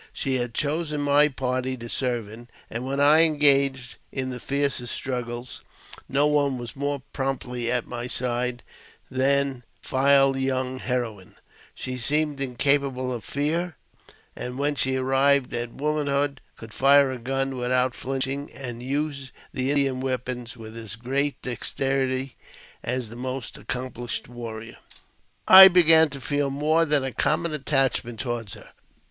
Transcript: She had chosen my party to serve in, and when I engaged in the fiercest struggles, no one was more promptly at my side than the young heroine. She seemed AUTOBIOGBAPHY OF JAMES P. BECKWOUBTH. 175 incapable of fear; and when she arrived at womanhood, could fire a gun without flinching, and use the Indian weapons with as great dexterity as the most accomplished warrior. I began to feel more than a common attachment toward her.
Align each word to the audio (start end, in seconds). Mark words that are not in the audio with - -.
She 0.13 0.37
had 0.37 0.55
chosen 0.55 0.99
my 1.01 1.27
party 1.27 1.77
to 1.77 1.87
serve 1.87 2.27
in, 2.27 2.47
and 2.71 2.83
when 2.87 2.99
I 2.99 3.19
engaged 3.21 3.97
in 4.11 4.31
the 4.31 4.39
fiercest 4.39 4.95
struggles, 4.95 5.61
no 6.09 6.25
one 6.25 6.57
was 6.57 6.75
more 6.75 7.03
promptly 7.13 7.71
at 7.71 7.85
my 7.85 8.07
side 8.07 8.63
than 9.11 9.61
the 9.87 10.33
young 10.39 10.79
heroine. 10.79 11.35
She 11.75 11.97
seemed 11.99 12.39
AUTOBIOGBAPHY 12.39 12.43
OF 12.45 12.57
JAMES 12.57 12.57
P. 12.57 12.63
BECKWOUBTH. 12.63 12.65
175 12.65 12.67
incapable 12.81 13.13
of 13.13 13.23
fear; 13.23 13.77
and 14.35 14.57
when 14.57 14.73
she 14.73 14.95
arrived 14.95 15.53
at 15.53 15.73
womanhood, 15.73 16.41
could 16.57 16.73
fire 16.73 17.11
a 17.11 17.19
gun 17.19 17.55
without 17.55 17.93
flinching, 17.93 18.51
and 18.53 18.81
use 18.81 19.31
the 19.53 19.69
Indian 19.69 19.99
weapons 20.01 20.57
with 20.57 20.75
as 20.75 20.95
great 20.95 21.39
dexterity 21.43 22.35
as 22.81 23.09
the 23.09 23.15
most 23.15 23.55
accomplished 23.55 24.27
warrior. 24.27 24.77
I 25.47 25.67
began 25.67 26.09
to 26.09 26.19
feel 26.19 26.49
more 26.49 26.85
than 26.85 27.03
a 27.03 27.11
common 27.13 27.53
attachment 27.53 28.19
toward 28.19 28.51
her. 28.55 28.71